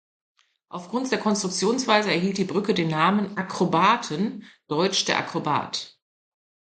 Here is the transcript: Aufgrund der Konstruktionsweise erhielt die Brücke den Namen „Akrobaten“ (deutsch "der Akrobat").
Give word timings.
Aufgrund 0.69 1.11
der 1.11 1.19
Konstruktionsweise 1.19 2.09
erhielt 2.09 2.39
die 2.39 2.43
Brücke 2.43 2.73
den 2.73 2.87
Namen 2.89 3.37
„Akrobaten“ 3.37 4.45
(deutsch 4.67 5.05
"der 5.05 5.19
Akrobat"). 5.19 5.99